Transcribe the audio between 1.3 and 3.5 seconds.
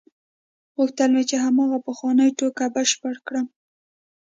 هماغه پخوانۍ ټوکه بشپړه کړم.